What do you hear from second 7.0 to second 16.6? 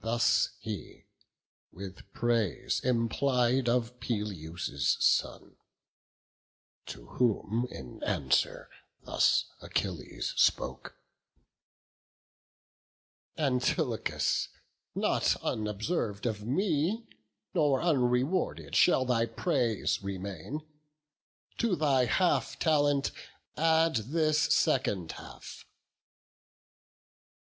whom in answer thus Achilles spoke: "Antilochus, not unobserv'd of